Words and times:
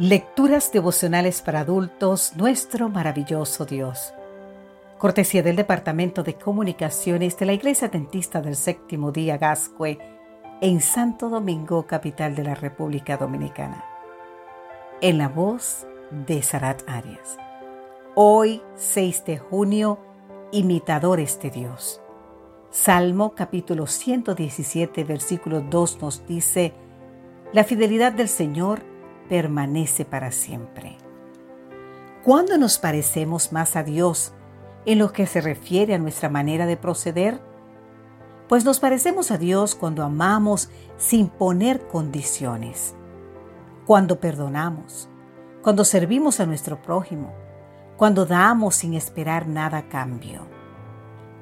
Lecturas 0.00 0.72
devocionales 0.72 1.42
para 1.42 1.60
adultos, 1.60 2.32
nuestro 2.34 2.88
maravilloso 2.88 3.66
Dios. 3.66 4.14
Cortesía 4.96 5.42
del 5.42 5.56
Departamento 5.56 6.22
de 6.22 6.36
Comunicaciones 6.36 7.36
de 7.36 7.44
la 7.44 7.52
Iglesia 7.52 7.88
Dentista 7.88 8.40
del 8.40 8.56
Séptimo 8.56 9.12
Día 9.12 9.36
Gascue 9.36 9.98
en 10.62 10.80
Santo 10.80 11.28
Domingo, 11.28 11.86
capital 11.86 12.34
de 12.34 12.44
la 12.44 12.54
República 12.54 13.18
Dominicana. 13.18 13.84
En 15.02 15.18
la 15.18 15.28
voz 15.28 15.86
de 16.10 16.42
Sarat 16.42 16.80
Arias. 16.88 17.36
Hoy, 18.14 18.62
6 18.76 19.26
de 19.26 19.36
junio, 19.36 19.98
imitadores 20.50 21.38
de 21.42 21.50
Dios. 21.50 22.00
Salmo 22.70 23.34
capítulo 23.34 23.86
117, 23.86 25.04
versículo 25.04 25.60
2 25.60 26.00
nos 26.00 26.26
dice, 26.26 26.72
La 27.52 27.64
fidelidad 27.64 28.12
del 28.12 28.30
Señor 28.30 28.88
permanece 29.30 30.04
para 30.04 30.32
siempre. 30.32 30.98
¿Cuándo 32.24 32.58
nos 32.58 32.78
parecemos 32.78 33.52
más 33.52 33.76
a 33.76 33.84
Dios 33.84 34.32
en 34.84 34.98
lo 34.98 35.12
que 35.12 35.26
se 35.26 35.40
refiere 35.40 35.94
a 35.94 35.98
nuestra 35.98 36.28
manera 36.28 36.66
de 36.66 36.76
proceder? 36.76 37.40
Pues 38.48 38.64
nos 38.64 38.80
parecemos 38.80 39.30
a 39.30 39.38
Dios 39.38 39.76
cuando 39.76 40.02
amamos 40.02 40.68
sin 40.96 41.28
poner 41.28 41.86
condiciones, 41.86 42.96
cuando 43.86 44.18
perdonamos, 44.18 45.08
cuando 45.62 45.84
servimos 45.84 46.40
a 46.40 46.46
nuestro 46.46 46.82
prójimo, 46.82 47.32
cuando 47.96 48.26
damos 48.26 48.74
sin 48.74 48.94
esperar 48.94 49.46
nada 49.46 49.78
a 49.78 49.88
cambio. 49.88 50.40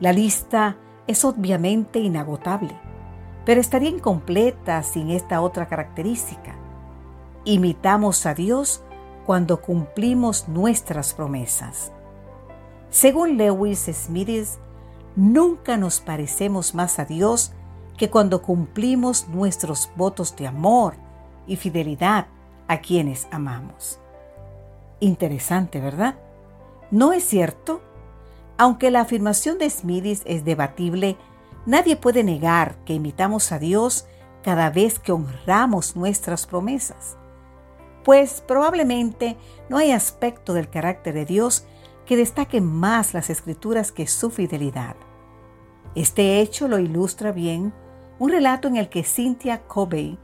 La 0.00 0.14
lista 0.14 0.78
es 1.06 1.22
obviamente 1.26 1.98
inagotable, 1.98 2.80
pero 3.44 3.60
estaría 3.60 3.90
incompleta 3.90 4.82
sin 4.82 5.10
esta 5.10 5.42
otra 5.42 5.68
característica 5.68 6.63
imitamos 7.44 8.26
a 8.26 8.34
Dios 8.34 8.82
cuando 9.26 9.60
cumplimos 9.60 10.48
nuestras 10.48 11.14
promesas. 11.14 11.92
Según 12.90 13.36
Lewis 13.36 13.90
Smith, 13.92 14.48
nunca 15.16 15.76
nos 15.76 16.00
parecemos 16.00 16.74
más 16.74 16.98
a 16.98 17.04
Dios 17.04 17.52
que 17.96 18.10
cuando 18.10 18.42
cumplimos 18.42 19.28
nuestros 19.28 19.90
votos 19.96 20.36
de 20.36 20.46
amor 20.46 20.94
y 21.46 21.56
fidelidad 21.56 22.26
a 22.68 22.78
quienes 22.78 23.28
amamos. 23.30 24.00
Interesante, 25.00 25.80
¿verdad? 25.80 26.16
¿No 26.90 27.12
es 27.12 27.24
cierto? 27.24 27.82
Aunque 28.56 28.90
la 28.90 29.00
afirmación 29.00 29.58
de 29.58 29.68
Smith 29.68 30.22
es 30.24 30.44
debatible, 30.44 31.16
nadie 31.66 31.96
puede 31.96 32.22
negar 32.24 32.76
que 32.84 32.94
imitamos 32.94 33.52
a 33.52 33.58
Dios 33.58 34.06
cada 34.42 34.70
vez 34.70 34.98
que 34.98 35.12
honramos 35.12 35.96
nuestras 35.96 36.46
promesas 36.46 37.16
pues 38.04 38.42
probablemente 38.46 39.36
no 39.68 39.78
hay 39.78 39.90
aspecto 39.92 40.52
del 40.54 40.68
carácter 40.68 41.14
de 41.14 41.24
Dios 41.24 41.64
que 42.06 42.16
destaque 42.16 42.60
más 42.60 43.14
las 43.14 43.30
escrituras 43.30 43.90
que 43.90 44.06
su 44.06 44.30
fidelidad. 44.30 44.94
Este 45.94 46.40
hecho 46.40 46.68
lo 46.68 46.78
ilustra 46.78 47.32
bien 47.32 47.72
un 48.18 48.30
relato 48.30 48.68
en 48.68 48.76
el 48.76 48.88
que 48.88 49.02
Cynthia 49.02 49.62
Covey 49.62 50.18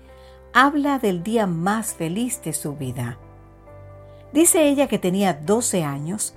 habla 0.52 0.98
del 0.98 1.22
día 1.22 1.46
más 1.46 1.94
feliz 1.94 2.42
de 2.42 2.52
su 2.52 2.74
vida. 2.76 3.18
Dice 4.32 4.68
ella 4.68 4.86
que 4.86 4.98
tenía 4.98 5.32
12 5.32 5.82
años 5.82 6.34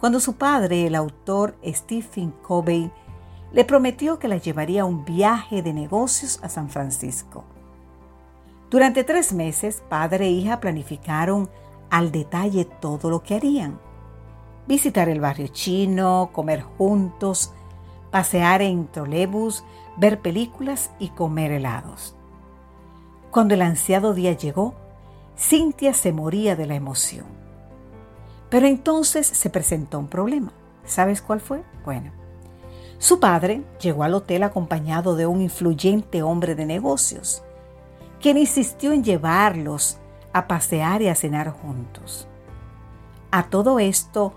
cuando 0.00 0.20
su 0.20 0.36
padre, 0.36 0.86
el 0.86 0.94
autor 0.94 1.56
Stephen 1.64 2.30
Covey, 2.42 2.90
le 3.52 3.64
prometió 3.64 4.18
que 4.18 4.28
la 4.28 4.36
llevaría 4.36 4.82
a 4.82 4.84
un 4.84 5.04
viaje 5.04 5.62
de 5.62 5.72
negocios 5.72 6.40
a 6.42 6.48
San 6.48 6.68
Francisco. 6.68 7.44
Durante 8.74 9.04
tres 9.04 9.32
meses, 9.32 9.84
padre 9.88 10.26
e 10.26 10.30
hija 10.30 10.58
planificaron 10.58 11.48
al 11.90 12.10
detalle 12.10 12.64
todo 12.64 13.08
lo 13.08 13.22
que 13.22 13.36
harían. 13.36 13.78
Visitar 14.66 15.08
el 15.08 15.20
barrio 15.20 15.46
chino, 15.46 16.30
comer 16.32 16.62
juntos, 16.62 17.52
pasear 18.10 18.62
en 18.62 18.88
trolebús, 18.88 19.62
ver 19.96 20.20
películas 20.20 20.90
y 20.98 21.10
comer 21.10 21.52
helados. 21.52 22.16
Cuando 23.30 23.54
el 23.54 23.62
ansiado 23.62 24.12
día 24.12 24.32
llegó, 24.32 24.74
Cintia 25.38 25.94
se 25.94 26.12
moría 26.12 26.56
de 26.56 26.66
la 26.66 26.74
emoción. 26.74 27.26
Pero 28.50 28.66
entonces 28.66 29.24
se 29.24 29.50
presentó 29.50 30.00
un 30.00 30.08
problema. 30.08 30.52
¿Sabes 30.84 31.22
cuál 31.22 31.40
fue? 31.40 31.62
Bueno, 31.84 32.10
su 32.98 33.20
padre 33.20 33.62
llegó 33.80 34.02
al 34.02 34.14
hotel 34.14 34.42
acompañado 34.42 35.14
de 35.14 35.28
un 35.28 35.42
influyente 35.42 36.24
hombre 36.24 36.56
de 36.56 36.66
negocios 36.66 37.44
quien 38.24 38.38
insistió 38.38 38.92
en 38.92 39.04
llevarlos 39.04 39.98
a 40.32 40.48
pasear 40.48 41.02
y 41.02 41.08
a 41.08 41.14
cenar 41.14 41.50
juntos. 41.50 42.26
A 43.30 43.50
todo 43.50 43.78
esto, 43.78 44.32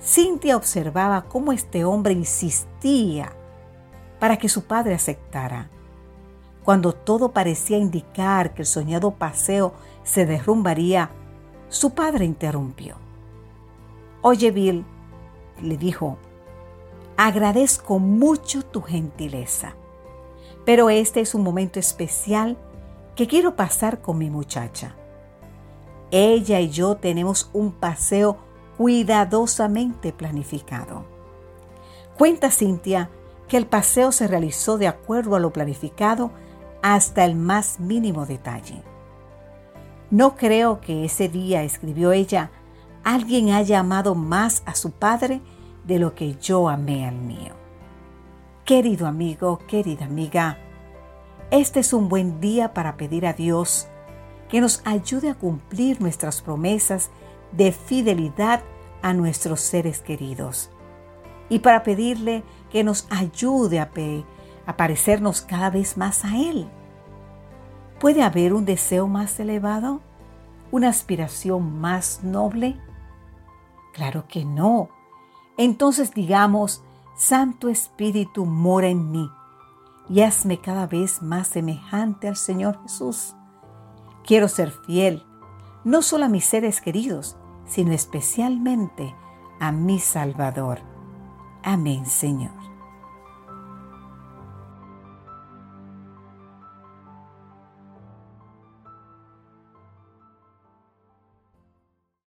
Cintia 0.00 0.56
observaba 0.56 1.22
cómo 1.22 1.52
este 1.52 1.84
hombre 1.84 2.12
insistía 2.12 3.32
para 4.20 4.36
que 4.36 4.48
su 4.48 4.62
padre 4.62 4.94
aceptara. 4.94 5.70
Cuando 6.62 6.92
todo 6.92 7.32
parecía 7.32 7.78
indicar 7.78 8.54
que 8.54 8.62
el 8.62 8.66
soñado 8.66 9.10
paseo 9.10 9.74
se 10.04 10.24
derrumbaría, 10.24 11.10
su 11.68 11.94
padre 11.94 12.24
interrumpió. 12.24 12.94
Oye, 14.20 14.52
Bill, 14.52 14.84
le 15.60 15.76
dijo, 15.76 16.16
agradezco 17.16 17.98
mucho 17.98 18.64
tu 18.64 18.82
gentileza, 18.82 19.74
pero 20.64 20.90
este 20.90 21.18
es 21.18 21.34
un 21.34 21.42
momento 21.42 21.80
especial 21.80 22.56
que 23.16 23.26
quiero 23.26 23.56
pasar 23.56 24.00
con 24.00 24.18
mi 24.18 24.30
muchacha. 24.30 24.94
Ella 26.10 26.60
y 26.60 26.70
yo 26.70 26.96
tenemos 26.96 27.50
un 27.52 27.72
paseo 27.72 28.38
cuidadosamente 28.76 30.12
planificado. 30.12 31.04
Cuenta 32.16 32.50
Cintia 32.50 33.10
que 33.48 33.56
el 33.56 33.66
paseo 33.66 34.12
se 34.12 34.28
realizó 34.28 34.78
de 34.78 34.88
acuerdo 34.88 35.36
a 35.36 35.40
lo 35.40 35.52
planificado 35.52 36.30
hasta 36.82 37.24
el 37.24 37.34
más 37.34 37.80
mínimo 37.80 38.26
detalle. 38.26 38.82
No 40.10 40.36
creo 40.36 40.80
que 40.80 41.04
ese 41.04 41.28
día, 41.28 41.62
escribió 41.62 42.12
ella, 42.12 42.50
alguien 43.04 43.50
haya 43.50 43.80
amado 43.80 44.14
más 44.14 44.62
a 44.66 44.74
su 44.74 44.90
padre 44.90 45.40
de 45.84 45.98
lo 45.98 46.14
que 46.14 46.36
yo 46.36 46.68
amé 46.68 47.06
al 47.06 47.16
mío. 47.16 47.54
Querido 48.64 49.06
amigo, 49.06 49.58
querida 49.66 50.04
amiga, 50.04 50.58
este 51.52 51.80
es 51.80 51.92
un 51.92 52.08
buen 52.08 52.40
día 52.40 52.72
para 52.72 52.96
pedir 52.96 53.26
a 53.26 53.34
Dios 53.34 53.86
que 54.48 54.62
nos 54.62 54.80
ayude 54.86 55.28
a 55.28 55.34
cumplir 55.34 56.00
nuestras 56.00 56.40
promesas 56.40 57.10
de 57.52 57.72
fidelidad 57.72 58.62
a 59.02 59.12
nuestros 59.12 59.60
seres 59.60 60.00
queridos 60.00 60.70
y 61.50 61.58
para 61.58 61.82
pedirle 61.82 62.42
que 62.70 62.82
nos 62.82 63.06
ayude 63.10 63.80
a, 63.80 63.90
parecernos 64.78 65.42
cada 65.42 65.68
vez 65.68 65.98
más 65.98 66.24
a 66.24 66.38
Él. 66.38 66.70
¿Puede 68.00 68.22
haber 68.22 68.54
un 68.54 68.64
deseo 68.64 69.06
más 69.06 69.38
elevado? 69.38 70.00
¿Una 70.70 70.88
aspiración 70.88 71.80
más 71.80 72.24
noble? 72.24 72.80
Claro 73.92 74.24
que 74.26 74.46
no. 74.46 74.88
Entonces 75.58 76.14
digamos, 76.14 76.82
Santo 77.14 77.68
Espíritu 77.68 78.46
mora 78.46 78.88
en 78.88 79.10
mí 79.10 79.30
y 80.12 80.20
hazme 80.20 80.60
cada 80.60 80.86
vez 80.86 81.22
más 81.22 81.48
semejante 81.48 82.28
al 82.28 82.36
Señor 82.36 82.78
Jesús. 82.82 83.34
Quiero 84.26 84.46
ser 84.46 84.70
fiel, 84.70 85.24
no 85.84 86.02
solo 86.02 86.26
a 86.26 86.28
mis 86.28 86.44
seres 86.44 86.82
queridos, 86.82 87.38
sino 87.64 87.92
especialmente 87.92 89.14
a 89.58 89.72
mi 89.72 89.98
Salvador. 89.98 90.80
Amén, 91.62 92.04
Señor. 92.04 92.61